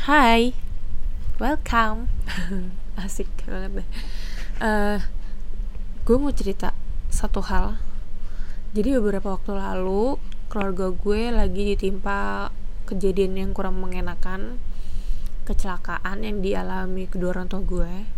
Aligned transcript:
Hai, 0.00 0.56
welcome. 1.36 2.08
Asik 3.04 3.28
banget 3.44 3.84
deh. 3.84 3.88
Uh, 4.56 4.96
gue 6.08 6.16
mau 6.16 6.32
cerita 6.32 6.72
satu 7.12 7.44
hal. 7.44 7.76
Jadi 8.72 8.96
beberapa 8.96 9.36
waktu 9.36 9.60
lalu 9.60 10.16
keluarga 10.48 10.88
gue 10.88 11.28
lagi 11.28 11.76
ditimpa 11.76 12.48
kejadian 12.88 13.44
yang 13.44 13.50
kurang 13.52 13.76
mengenakan, 13.76 14.56
kecelakaan 15.44 16.24
yang 16.24 16.40
dialami 16.40 17.04
kedua 17.04 17.36
orang 17.36 17.52
tua 17.52 17.60
gue, 17.60 18.08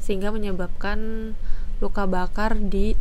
sehingga 0.00 0.32
menyebabkan 0.32 1.36
luka 1.84 2.08
bakar 2.08 2.56
di 2.56 2.96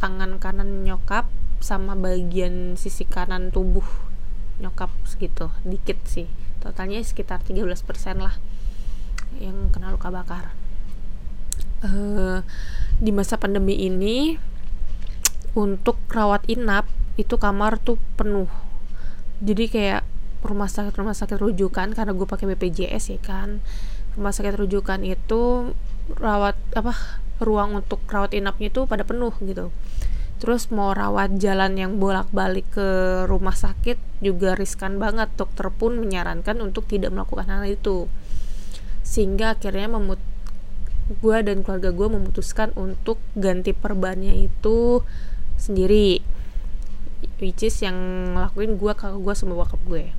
tangan 0.00 0.40
kanan 0.40 0.88
nyokap 0.88 1.28
sama 1.60 1.92
bagian 1.92 2.80
sisi 2.80 3.04
kanan 3.04 3.52
tubuh 3.52 3.84
nyokap 4.56 4.88
segitu 5.04 5.52
dikit 5.68 6.00
sih 6.08 6.47
totalnya 6.58 7.00
sekitar 7.02 7.42
13% 7.42 7.74
lah 8.18 8.34
yang 9.38 9.70
kena 9.70 9.94
luka 9.94 10.10
bakar. 10.10 10.54
Uh, 11.78 12.42
di 12.98 13.14
masa 13.14 13.38
pandemi 13.38 13.78
ini 13.78 14.34
untuk 15.54 15.98
rawat 16.10 16.42
inap 16.50 16.90
itu 17.14 17.38
kamar 17.38 17.78
tuh 17.78 17.98
penuh. 18.18 18.50
Jadi 19.38 19.70
kayak 19.70 20.02
rumah 20.42 20.70
sakit 20.70 20.94
rumah 20.94 21.14
sakit 21.14 21.38
rujukan 21.38 21.94
karena 21.94 22.12
gue 22.14 22.26
pakai 22.26 22.46
BPJS 22.54 23.14
ya 23.14 23.20
kan. 23.22 23.62
Rumah 24.18 24.32
sakit 24.34 24.58
rujukan 24.58 25.02
itu 25.06 25.74
rawat 26.18 26.58
apa 26.74 26.94
ruang 27.38 27.78
untuk 27.78 28.02
rawat 28.10 28.34
inapnya 28.34 28.70
itu 28.70 28.88
pada 28.90 29.06
penuh 29.06 29.30
gitu 29.44 29.70
terus 30.38 30.70
mau 30.70 30.94
rawat 30.94 31.36
jalan 31.42 31.74
yang 31.74 31.92
bolak-balik 31.98 32.64
ke 32.72 32.88
rumah 33.26 33.54
sakit 33.54 33.98
juga 34.22 34.54
riskan 34.54 35.02
banget. 35.02 35.28
Dokter 35.34 35.68
pun 35.74 35.98
menyarankan 35.98 36.58
untuk 36.62 36.86
tidak 36.86 37.10
melakukan 37.10 37.50
hal 37.50 37.66
itu. 37.66 38.06
Sehingga 39.02 39.58
akhirnya 39.58 39.90
memut 39.90 40.22
gue 41.08 41.36
dan 41.40 41.64
keluarga 41.66 41.90
gue 41.90 42.08
memutuskan 42.08 42.70
untuk 42.78 43.18
ganti 43.34 43.74
perbannya 43.74 44.46
itu 44.48 45.02
sendiri. 45.58 46.22
Which 47.42 47.66
is 47.66 47.82
yang 47.82 47.98
ngelakuin 48.38 48.78
gue 48.78 48.92
kakak 48.94 49.18
gue 49.18 49.34
sama 49.34 49.58
bokap 49.58 49.82
gue. 49.84 50.14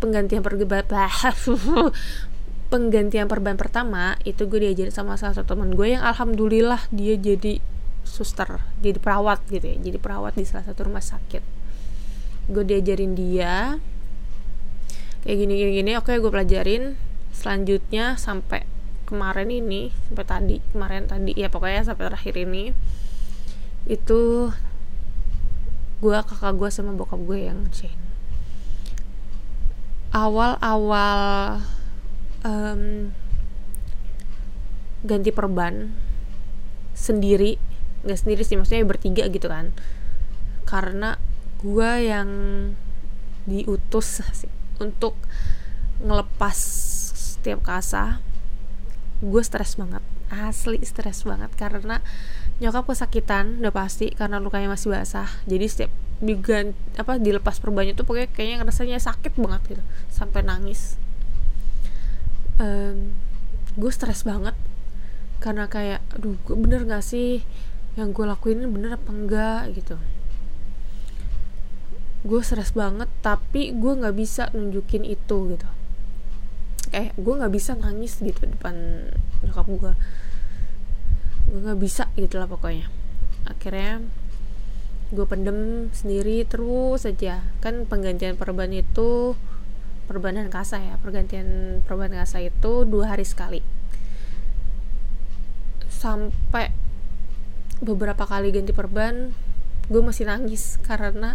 Penggantian 0.00 0.40
perban 0.40 0.86
penggantian 2.72 3.28
perban 3.28 3.60
pertama 3.60 4.16
itu 4.24 4.48
gue 4.48 4.64
diajarin 4.64 4.88
sama 4.88 5.20
salah 5.20 5.36
satu 5.36 5.52
teman 5.52 5.76
gue 5.76 5.92
yang 5.92 6.00
alhamdulillah 6.00 6.88
dia 6.88 7.20
jadi 7.20 7.60
suster 8.02 8.60
jadi 8.82 8.98
perawat 8.98 9.40
gitu 9.48 9.62
ya 9.62 9.76
jadi 9.78 9.98
perawat 9.98 10.36
di 10.36 10.44
salah 10.44 10.66
satu 10.66 10.90
rumah 10.90 11.02
sakit. 11.02 11.42
Gue 12.50 12.64
diajarin 12.66 13.14
dia 13.14 13.78
kayak 15.22 15.36
gini 15.38 15.54
gini 15.54 15.72
gini 15.78 15.90
oke 15.94 16.10
gue 16.10 16.30
pelajarin 16.34 16.98
selanjutnya 17.30 18.18
sampai 18.18 18.66
kemarin 19.06 19.48
ini 19.54 19.94
sampai 20.10 20.24
tadi 20.26 20.56
kemarin 20.74 21.06
tadi 21.06 21.32
ya 21.38 21.46
pokoknya 21.46 21.86
sampai 21.86 22.10
terakhir 22.10 22.34
ini. 22.38 22.74
Itu 23.86 24.50
gue 26.02 26.18
kakak 26.26 26.58
gue 26.58 26.68
sama 26.70 26.98
bokap 26.98 27.22
gue 27.22 27.46
yang 27.46 27.70
chain 27.70 27.94
awal-awal 30.12 31.64
um, 32.44 33.14
ganti 35.02 35.32
perban 35.32 35.96
sendiri 36.92 37.56
nggak 38.02 38.18
sendiri 38.18 38.42
sih 38.42 38.58
maksudnya 38.58 38.84
bertiga 38.86 39.26
gitu 39.30 39.50
kan. 39.50 39.74
Karena 40.68 41.18
gue 41.62 41.90
yang 42.02 42.30
diutus 43.46 44.22
sih 44.34 44.50
untuk 44.78 45.18
ngelepas 46.02 46.58
setiap 47.14 47.62
kasa 47.62 48.22
gue 49.22 49.42
stres 49.42 49.78
banget 49.78 50.02
asli 50.32 50.80
stres 50.82 51.28
banget. 51.28 51.52
Karena 51.54 52.00
nyokap 52.58 52.88
kesakitan 52.88 53.60
udah 53.60 53.74
pasti 53.74 54.08
karena 54.16 54.40
lukanya 54.40 54.72
masih 54.72 54.96
basah. 54.96 55.28
Jadi 55.44 55.66
setiap 55.68 55.92
digan 56.22 56.72
apa 56.96 57.18
dilepas 57.18 57.58
perbanyak 57.58 57.98
tuh 57.98 58.06
pokoknya 58.06 58.30
kayaknya 58.30 58.62
rasanya 58.62 58.98
sakit 59.02 59.36
banget 59.36 59.76
gitu 59.76 59.82
sampai 60.08 60.40
nangis. 60.40 60.96
Um, 62.56 63.12
gue 63.76 63.92
stres 63.92 64.24
banget. 64.24 64.56
Karena 65.42 65.68
kayak 65.68 66.00
aduh 66.16 66.38
bener 66.48 66.88
gak 66.88 67.04
sih 67.04 67.44
yang 67.92 68.16
gue 68.16 68.24
lakuin 68.24 68.64
ini 68.64 68.68
bener 68.72 68.96
apa 68.96 69.10
enggak 69.12 69.62
gitu. 69.76 69.96
Gue 72.24 72.40
stres 72.40 72.72
banget 72.72 73.10
tapi 73.20 73.74
gue 73.76 73.92
nggak 73.92 74.16
bisa 74.16 74.48
nunjukin 74.56 75.04
itu 75.04 75.36
gitu. 75.52 75.68
Kayak 76.88 77.12
gue 77.16 77.34
nggak 77.36 77.52
bisa 77.52 77.76
nangis 77.76 78.16
gitu 78.20 78.48
depan 78.48 79.08
nyokap 79.44 79.66
gue. 79.68 79.92
Gue 81.52 81.60
nggak 81.68 81.80
bisa 81.80 82.08
gitu 82.16 82.40
lah 82.40 82.48
pokoknya. 82.48 82.88
Akhirnya 83.44 84.00
gue 85.12 85.26
pendem 85.28 85.92
sendiri 85.92 86.48
terus 86.48 87.04
saja 87.04 87.44
kan 87.60 87.84
penggantian 87.84 88.40
perban 88.40 88.72
itu 88.72 89.36
perbanan 90.08 90.48
kasa 90.48 90.80
ya 90.80 90.96
pergantian 90.96 91.80
perban 91.84 92.08
kasa 92.16 92.40
itu 92.40 92.88
dua 92.88 93.12
hari 93.12 93.28
sekali. 93.28 93.60
Sampai 95.92 96.72
beberapa 97.82 98.24
kali 98.24 98.54
ganti 98.54 98.70
perban 98.70 99.34
gue 99.90 100.00
masih 100.00 100.30
nangis 100.30 100.78
karena 100.86 101.34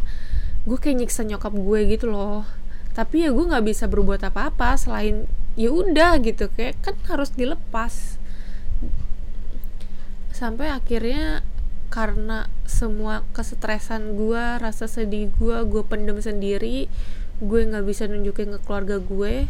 gue 0.63 0.77
kayak 0.79 1.03
nyiksa 1.03 1.27
nyokap 1.27 1.53
gue 1.53 1.79
gitu 1.91 2.07
loh. 2.09 2.47
Tapi 2.95 3.27
ya 3.27 3.29
gue 3.29 3.45
nggak 3.45 3.65
bisa 3.67 3.85
berbuat 3.85 4.23
apa-apa 4.25 4.79
selain 4.79 5.27
ya 5.59 5.69
udah 5.69 6.17
gitu 6.23 6.49
kayak 6.55 6.79
kan 6.81 6.95
harus 7.11 7.35
dilepas. 7.35 8.17
Sampai 10.33 10.71
akhirnya 10.71 11.45
karena 11.87 12.51
semua 12.67 13.23
kesetresan 13.31 14.19
gue 14.19 14.43
rasa 14.59 14.91
sedih 14.91 15.31
gue 15.39 15.57
gue 15.63 15.83
pendem 15.87 16.19
sendiri 16.19 16.91
gue 17.39 17.59
nggak 17.63 17.85
bisa 17.87 18.11
nunjukin 18.11 18.51
ke 18.53 18.59
keluarga 18.67 18.99
gue 18.99 19.47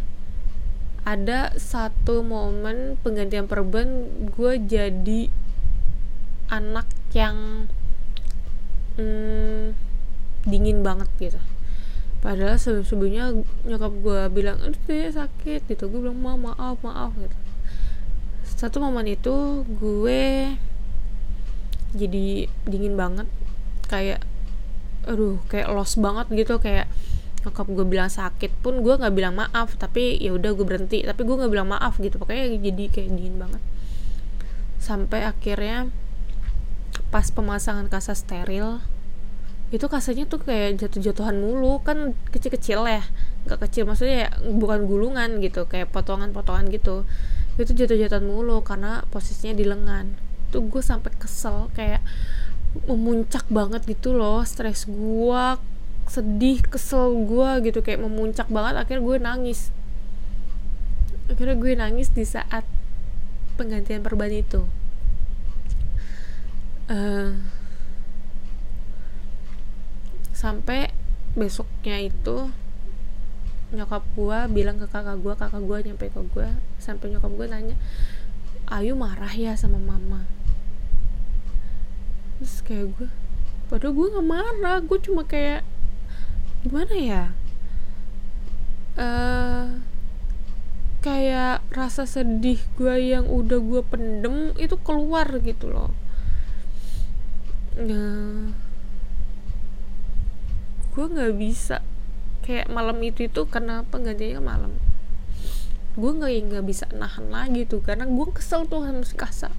ada 1.07 1.55
satu 1.55 2.21
momen 2.21 2.99
penggantian 3.01 3.49
perban 3.49 4.05
gue 4.37 4.53
jadi 4.59 5.31
anak 6.47 6.87
yang 7.11 7.67
hmm, 8.95 9.75
dingin 10.47 10.81
banget 10.81 11.09
gitu. 11.19 11.39
Padahal 12.17 12.57
sebelum-sebelumnya 12.57 13.45
nyokap 13.67 13.93
gue 14.01 14.21
bilang 14.33 14.57
aduh 14.63 14.81
ya 14.89 15.11
sakit 15.13 15.69
gitu. 15.69 15.85
Gue 15.91 16.07
bilang 16.07 16.17
ma 16.17 16.33
maaf 16.33 16.81
maaf 16.81 17.13
gitu. 17.19 17.37
Satu 18.57 18.81
momen 18.81 19.05
itu 19.05 19.63
gue 19.77 20.55
jadi 21.93 22.49
dingin 22.65 22.97
banget. 22.97 23.29
Kayak 23.85 24.25
aduh 25.05 25.39
kayak 25.47 25.69
los 25.71 25.93
banget 26.01 26.27
gitu. 26.33 26.57
Kayak 26.57 26.89
nyokap 27.45 27.69
gue 27.69 27.85
bilang 27.85 28.09
sakit 28.09 28.51
pun 28.65 28.81
gue 28.81 28.93
nggak 28.97 29.13
bilang 29.13 29.37
maaf. 29.37 29.77
Tapi 29.77 30.17
ya 30.17 30.33
udah 30.33 30.57
gue 30.57 30.65
berhenti. 30.65 31.05
Tapi 31.05 31.21
gue 31.21 31.35
nggak 31.37 31.53
bilang 31.53 31.69
maaf 31.69 32.01
gitu. 32.01 32.17
Pokoknya 32.17 32.49
jadi 32.57 32.83
kayak 32.89 33.09
dingin 33.13 33.37
banget. 33.37 33.61
Sampai 34.81 35.21
akhirnya 35.21 35.93
pas 37.07 37.27
pemasangan 37.31 37.87
kasa 37.87 38.11
steril 38.11 38.83
itu 39.67 39.83
kasanya 39.91 40.23
tuh 40.31 40.39
kayak 40.47 40.79
jatuh-jatuhan 40.79 41.35
mulu. 41.43 41.83
Kan 41.83 42.15
kecil-kecil 42.31 42.87
ya 42.87 43.03
nggak 43.47 43.63
kecil 43.67 43.87
maksudnya 43.87 44.27
ya 44.27 44.29
bukan 44.43 44.87
gulungan 44.87 45.39
gitu 45.43 45.67
kayak 45.67 45.91
potongan-potongan 45.91 46.71
gitu. 46.71 47.03
Itu 47.59 47.71
jatuh-jatuhan 47.75 48.23
mulu 48.23 48.63
karena 48.63 49.03
posisinya 49.11 49.55
di 49.55 49.65
lengan. 49.67 50.15
Tuh 50.51 50.63
gue 50.63 50.79
sampai 50.79 51.11
kesel 51.19 51.67
kayak 51.75 51.99
memuncak 52.87 53.47
banget 53.51 53.83
gitu 53.87 54.13
loh 54.13 54.43
stres 54.45 54.85
gue 54.85 55.43
sedih 56.07 56.61
kesel 56.63 57.27
gue 57.27 57.67
gitu 57.67 57.83
kayak 57.83 57.99
memuncak 57.99 58.47
banget. 58.47 58.87
Akhirnya 58.87 59.03
gue 59.03 59.17
nangis. 59.19 59.75
Akhirnya 61.27 61.59
gue 61.59 61.71
nangis 61.75 62.07
di 62.15 62.23
saat 62.23 62.63
penggantian 63.59 63.99
perban 63.99 64.31
itu 64.31 64.63
uh, 66.91 67.31
sampai 70.31 70.91
besoknya 71.33 71.97
itu 72.01 72.51
nyokap 73.67 74.03
gue 74.15 74.39
bilang 74.55 74.79
ke 74.79 74.87
kakak 74.87 75.19
gue 75.19 75.33
kakak 75.35 75.59
gue 75.59 75.77
nyampe 75.91 76.07
ke 76.07 76.21
gue 76.31 76.47
sampai 76.79 77.11
nyokap 77.11 77.31
gue 77.35 77.47
nanya 77.51 77.75
Ayu 78.67 78.99
marah 78.99 79.31
ya 79.31 79.55
sama 79.55 79.79
mama? 79.79 80.27
Terus 82.35 82.59
kayak 82.67 82.99
gue 82.99 83.07
padahal 83.71 83.95
gue 83.95 84.07
gak 84.11 84.27
marah 84.27 84.77
gue 84.83 84.99
cuma 84.99 85.23
kayak 85.23 85.63
gimana 86.67 86.95
ya? 86.99 87.23
Uh, 88.99 89.79
kayak 90.99 91.63
rasa 91.71 92.03
sedih 92.03 92.59
gue 92.75 92.95
yang 92.99 93.31
udah 93.31 93.59
gue 93.63 93.81
pendem 93.87 94.51
itu 94.59 94.75
keluar 94.83 95.31
gitu 95.39 95.71
loh 95.71 95.95
nah. 97.77 98.51
Gue 100.97 101.05
nggak 101.05 101.33
bisa. 101.37 101.85
Kayak 102.41 102.73
malam 102.73 102.97
itu 103.05 103.29
itu 103.29 103.41
kenapa 103.45 104.01
gantinya 104.01 104.41
malam. 104.41 104.73
Gue 105.93 106.11
nggak 106.13 106.53
nggak 106.53 106.65
bisa 106.65 106.89
nahan 106.93 107.29
lagi 107.29 107.69
tuh 107.69 107.85
karena 107.85 108.09
gue 108.09 108.27
kesel 108.33 108.65
tuh 108.65 108.81
sama 108.81 109.05
si 109.05 109.13
kasa. 109.13 109.49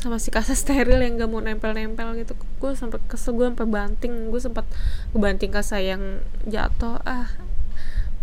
Sama 0.00 0.16
si 0.16 0.32
kasa 0.32 0.56
steril 0.56 0.96
yang 1.04 1.20
gak 1.20 1.28
mau 1.28 1.44
nempel-nempel 1.44 2.16
gitu. 2.16 2.32
Gue 2.56 2.72
sampai 2.72 3.00
kesel 3.04 3.36
gue 3.36 3.52
sampai 3.52 3.68
banting. 3.68 4.32
Gue 4.32 4.40
sempat 4.40 4.64
banting 5.12 5.52
kasa 5.52 5.76
yang 5.76 6.24
jatuh. 6.48 7.00
Ah 7.04 7.28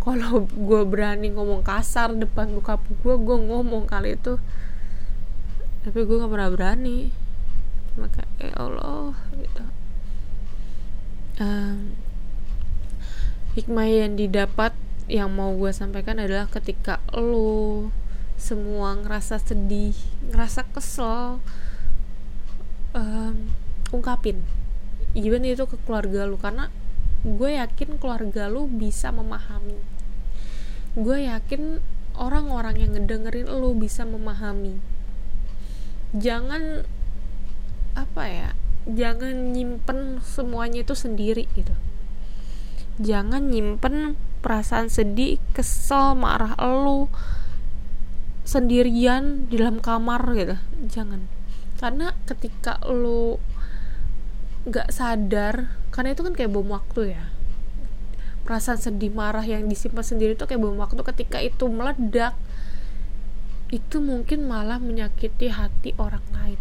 kalau 0.02 0.46
gue 0.46 0.82
berani 0.88 1.28
ngomong 1.34 1.60
kasar 1.66 2.14
depan 2.16 2.50
buka 2.54 2.82
gue 2.82 3.14
gue 3.14 3.38
ngomong 3.46 3.86
kali 3.86 4.18
itu. 4.18 4.42
Tapi 5.86 5.98
gue 6.02 6.16
nggak 6.18 6.30
pernah 6.30 6.50
berani 6.50 7.27
maka 7.98 8.22
ya 8.38 8.54
Allah 8.54 9.18
gitu. 9.34 9.64
Um, 11.38 11.98
hikmah 13.58 13.86
yang 13.90 14.14
didapat 14.14 14.74
yang 15.10 15.34
mau 15.34 15.50
gue 15.56 15.72
sampaikan 15.74 16.22
adalah 16.22 16.46
ketika 16.46 17.02
lo 17.10 17.90
semua 18.38 18.94
ngerasa 18.94 19.42
sedih 19.42 19.98
ngerasa 20.30 20.62
kesel 20.70 21.42
um, 22.94 23.36
ungkapin. 23.90 24.46
Even 25.16 25.42
itu 25.42 25.66
ke 25.66 25.74
keluarga 25.82 26.28
lu 26.28 26.38
karena 26.38 26.70
gue 27.26 27.58
yakin 27.58 27.98
keluarga 27.98 28.46
lu 28.46 28.70
bisa 28.70 29.10
memahami. 29.10 29.80
Gue 30.94 31.26
yakin 31.26 31.82
orang-orang 32.14 32.78
yang 32.78 32.92
ngedengerin 32.94 33.48
lu 33.48 33.74
bisa 33.74 34.06
memahami. 34.06 34.78
Jangan 36.14 36.84
apa 38.06 38.24
ya 38.30 38.50
jangan 38.88 39.52
nyimpen 39.52 40.24
semuanya 40.24 40.80
itu 40.80 40.96
sendiri 40.96 41.44
gitu. 41.52 41.76
Jangan 42.98 43.52
nyimpen 43.52 44.16
perasaan 44.40 44.88
sedih 44.88 45.36
kesel 45.52 46.16
marah 46.16 46.56
elu 46.56 47.06
sendirian 48.48 49.46
di 49.52 49.60
dalam 49.60 49.84
kamar 49.84 50.24
gitu. 50.34 50.56
Jangan. 50.88 51.28
Karena 51.76 52.16
ketika 52.24 52.80
lu 52.88 53.38
nggak 54.66 54.88
sadar 54.90 55.70
karena 55.92 56.16
itu 56.16 56.24
kan 56.24 56.34
kayak 56.34 56.50
bom 56.50 56.72
waktu 56.72 57.14
ya. 57.14 57.24
Perasaan 58.48 58.80
sedih 58.80 59.12
marah 59.12 59.44
yang 59.44 59.68
disimpan 59.68 60.02
sendiri 60.02 60.32
itu 60.32 60.48
kayak 60.48 60.64
bom 60.64 60.80
waktu 60.80 61.04
ketika 61.04 61.44
itu 61.44 61.68
meledak 61.68 62.32
itu 63.68 64.00
mungkin 64.00 64.48
malah 64.48 64.80
menyakiti 64.80 65.52
hati 65.52 65.92
orang 66.00 66.24
lain 66.32 66.56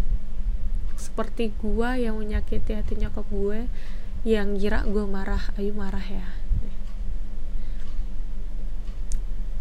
seperti 1.17 1.49
gua 1.57 1.97
yang 1.97 2.21
menyakiti 2.21 2.77
hatinya 2.77 3.09
ke 3.09 3.25
gue 3.33 3.65
yang 4.21 4.53
kira 4.53 4.85
gue 4.85 5.01
marah 5.01 5.49
ayo 5.57 5.73
marah 5.73 6.05
ya. 6.05 6.29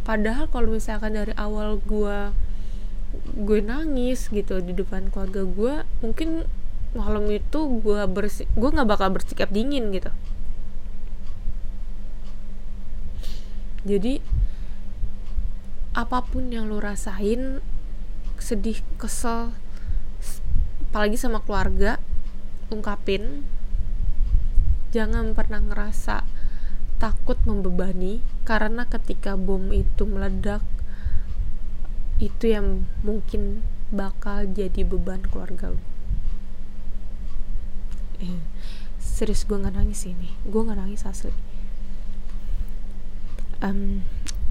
Padahal 0.04 0.52
kalau 0.52 0.76
misalkan 0.76 1.16
dari 1.16 1.32
awal 1.32 1.80
gue 1.80 2.36
gue 3.40 3.58
nangis 3.64 4.28
gitu 4.28 4.60
di 4.60 4.76
depan 4.76 5.08
keluarga 5.08 5.48
gue 5.48 5.74
mungkin 6.04 6.44
malam 6.92 7.24
itu 7.32 7.80
gue 7.80 8.04
bersih 8.04 8.44
gue 8.52 8.68
nggak 8.76 8.92
bakal 8.92 9.16
bersikap 9.16 9.48
dingin 9.48 9.96
gitu. 9.96 10.12
Jadi 13.88 14.20
apa 15.96 16.20
pun 16.20 16.52
yang 16.52 16.68
lo 16.68 16.84
rasain 16.84 17.64
sedih 18.36 18.84
kesel 19.00 19.56
apalagi 20.84 21.16
sama 21.16 21.44
keluarga 21.44 22.00
ungkapin 22.72 23.46
jangan 24.90 25.36
pernah 25.36 25.60
ngerasa 25.60 26.24
takut 26.96 27.36
membebani 27.44 28.24
karena 28.48 28.88
ketika 28.88 29.36
bom 29.36 29.68
itu 29.70 30.08
meledak 30.08 30.64
itu 32.16 32.48
yang 32.48 32.88
mungkin 33.04 33.60
bakal 33.92 34.48
jadi 34.48 34.82
beban 34.82 35.20
keluarga 35.28 35.76
lu. 35.76 35.80
Eh, 38.24 38.40
serius 38.96 39.44
gue 39.44 39.60
nggak 39.60 39.76
nangis 39.76 40.08
ini. 40.08 40.32
Gue 40.48 40.64
nggak 40.64 40.80
nangis 40.80 41.04
asli. 41.04 41.32
Um, 43.60 44.00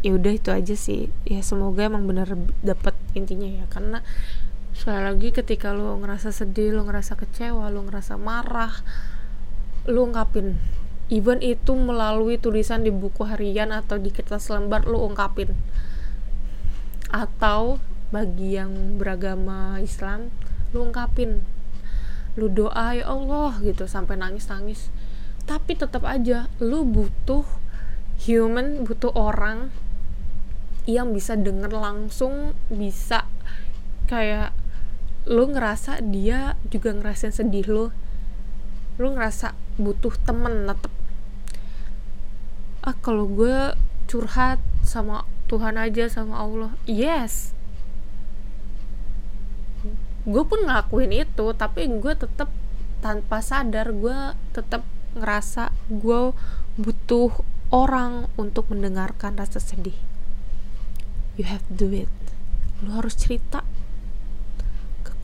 ya 0.06 0.13
udah 0.13 0.33
itu 0.38 0.50
aja 0.54 0.75
sih. 0.77 1.10
Ya 1.25 1.42
semoga 1.42 1.89
emang 1.89 2.06
bener 2.06 2.38
dapet 2.62 2.94
intinya 3.18 3.50
ya. 3.50 3.66
Karena 3.68 4.06
sekali 4.75 5.01
lagi 5.07 5.31
ketika 5.31 5.72
lo 5.72 5.95
ngerasa 6.04 6.36
sedih 6.36 6.75
lo 6.75 6.83
ngerasa 6.83 7.16
kecewa 7.16 7.72
lo 7.72 7.88
ngerasa 7.88 8.19
marah 8.19 8.83
lo 9.88 10.06
ungkapin. 10.06 10.57
Even 11.13 11.38
itu 11.39 11.77
melalui 11.77 12.42
tulisan 12.42 12.81
di 12.81 12.89
buku 12.89 13.22
harian 13.30 13.69
atau 13.69 14.01
di 14.01 14.10
kertas 14.10 14.50
lembar 14.50 14.89
lu 14.89 14.98
ungkapin. 15.06 15.54
Atau 17.13 17.77
bagi 18.10 18.57
yang 18.57 18.98
beragama 18.98 19.77
Islam 19.77 20.33
lu 20.74 20.89
ungkapin. 20.89 21.45
Lu 22.33 22.50
doa 22.50 22.98
ya 22.98 23.06
Allah 23.06 23.62
gitu 23.62 23.86
sampai 23.86 24.18
nangis-nangis. 24.18 24.89
Tapi 25.45 25.77
tetap 25.77 26.01
aja 26.04 26.50
lu 26.57 26.81
butuh 26.81 27.45
human 28.25 28.81
butuh 28.81 29.13
orang 29.13 29.69
yang 30.89 31.13
bisa 31.13 31.38
denger 31.38 31.69
langsung 31.69 32.57
bisa 32.74 33.30
kayak 34.10 34.54
lu 35.25 35.50
ngerasa 35.50 36.06
dia 36.06 36.54
juga 36.69 36.94
ngerasain 36.94 37.33
sedih 37.33 37.66
lu? 37.66 37.86
Lu 39.01 39.07
ngerasa 39.18 39.57
butuh 39.81 40.13
temen 40.22 40.69
tetep? 40.69 40.94
Ah 42.86 42.94
kalau 43.01 43.25
gue 43.25 43.74
curhat 44.06 44.62
sama 44.86 45.25
Tuhan 45.50 45.81
aja 45.81 46.06
sama 46.06 46.38
Allah 46.38 46.72
yes. 46.86 47.57
Gue 50.25 50.45
pun 50.45 50.62
ngelakuin 50.66 51.25
itu 51.25 51.45
tapi 51.57 51.89
gue 51.89 52.13
tetep 52.13 52.50
tanpa 53.01 53.42
sadar 53.42 53.94
gue 53.94 54.33
tetep 54.54 54.86
ngerasa 55.18 55.74
gue 55.89 56.33
butuh 56.77 57.33
orang 57.74 58.30
untuk 58.38 58.69
mendengarkan 58.69 59.33
rasa 59.42 59.57
sedih. 59.57 59.98
You 61.36 61.50
have 61.50 61.66
to 61.68 61.74
do 61.74 61.89
it. 61.92 62.13
Lu 62.86 62.94
harus 62.94 63.18
cerita 63.18 63.66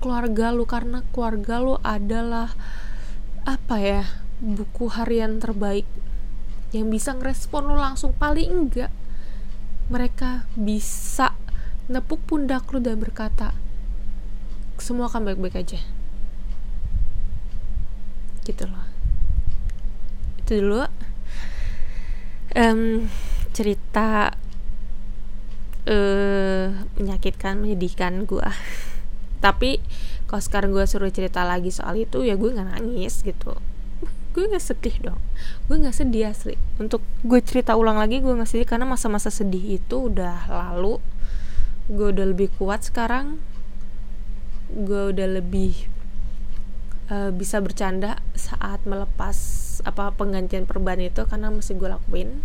keluarga 0.02 0.50
lu 0.50 0.66
karena 0.66 1.06
keluarga 1.14 1.62
lu 1.62 1.78
adalah 1.86 2.50
apa 3.46 3.76
ya 3.78 4.04
buku 4.42 4.90
harian 4.90 5.38
terbaik 5.38 5.86
yang 6.74 6.90
bisa 6.90 7.14
ngerespon 7.14 7.70
lo 7.70 7.78
langsung. 7.78 8.18
Paling 8.18 8.50
enggak 8.50 8.90
mereka 9.94 10.50
bisa 10.58 11.38
nepuk 11.86 12.20
pundak 12.26 12.66
lo 12.74 12.82
dan 12.82 12.98
berkata 12.98 13.54
semua 14.82 15.06
akan 15.06 15.30
baik-baik 15.30 15.62
aja. 15.62 15.80
Gitu 18.42 18.66
loh. 18.66 18.86
Itu 20.42 20.52
dulu. 20.58 20.84
Um, 22.52 23.08
cerita 23.56 24.36
uh, 25.88 26.68
menyakitkan 27.00 27.64
menyedihkan 27.64 28.28
gue 28.28 28.44
tapi 29.42 29.82
kalau 30.30 30.40
sekarang 30.40 30.72
gue 30.72 30.86
suruh 30.88 31.12
cerita 31.12 31.44
lagi 31.44 31.74
soal 31.74 31.98
itu 32.00 32.24
ya 32.24 32.40
gue 32.40 32.50
nggak 32.54 32.78
nangis 32.78 33.26
gitu. 33.26 33.58
Gue 34.32 34.48
nggak 34.48 34.64
sedih 34.64 34.96
dong. 35.04 35.20
Gue 35.68 35.82
nggak 35.82 35.98
sedih 35.98 36.32
asli. 36.32 36.56
Untuk 36.80 37.04
gue 37.26 37.42
cerita 37.44 37.76
ulang 37.76 38.00
lagi 38.00 38.24
gue 38.24 38.32
nggak 38.32 38.48
sedih 38.48 38.64
karena 38.70 38.88
masa-masa 38.88 39.28
sedih 39.28 39.82
itu 39.82 40.08
udah 40.08 40.48
lalu. 40.48 41.04
Gue 41.92 42.16
udah 42.16 42.26
lebih 42.32 42.48
kuat 42.56 42.88
sekarang. 42.88 43.44
Gue 44.72 45.12
udah 45.12 45.28
lebih 45.28 45.90
uh, 47.12 47.36
bisa 47.36 47.60
bercanda 47.60 48.24
saat 48.32 48.80
melepas 48.88 49.36
apa 49.84 50.16
penggantian 50.16 50.64
perban 50.64 51.02
itu 51.02 51.28
karena 51.28 51.52
masih 51.52 51.76
gue 51.76 51.90
lakuin. 51.92 52.40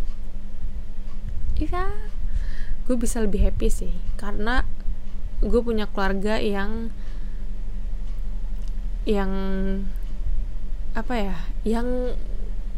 Iya. 1.60 1.94
Gue 2.90 2.98
bisa 2.98 3.22
lebih 3.22 3.46
happy 3.46 3.70
sih. 3.70 3.94
Karena 4.18 4.66
gue 5.44 5.60
punya 5.60 5.84
keluarga 5.90 6.40
yang 6.40 6.88
yang 9.06 9.32
apa 10.96 11.14
ya 11.14 11.36
yang 11.62 12.16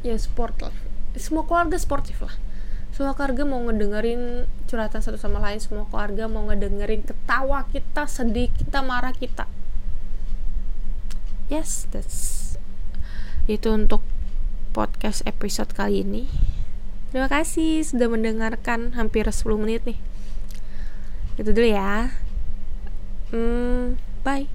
ya 0.03 0.19
sport 0.19 0.59
lah 0.63 0.75
semua 1.19 1.45
keluarga 1.45 1.77
sportif 1.77 2.23
lah. 2.23 2.33
Semua 2.95 3.15
keluarga 3.15 3.47
mau 3.47 3.63
ngedengerin 3.67 4.47
curhatan 4.71 5.03
satu 5.03 5.19
sama 5.19 5.43
lain. 5.43 5.63
Semua 5.63 5.87
keluarga 5.91 6.31
mau 6.31 6.47
ngedengerin 6.51 7.07
ketawa 7.07 7.67
kita 7.71 8.07
sedih 8.07 8.51
kita 8.55 8.83
marah 8.83 9.15
kita. 9.15 9.51
Yes 11.51 11.89
that's 11.91 12.57
itu 13.49 13.73
untuk 13.73 14.05
podcast 14.77 15.25
episode 15.25 15.73
kali 15.73 16.05
ini. 16.05 16.29
Terima 17.09 17.31
kasih 17.31 17.81
sudah 17.83 18.09
mendengarkan 18.13 18.93
hampir 18.93 19.25
10 19.25 19.49
menit 19.57 19.89
nih. 19.89 19.99
Itu 21.41 21.57
dulu 21.57 21.65
ya 21.65 22.13
hmm, 23.31 23.95
bye 24.25 24.47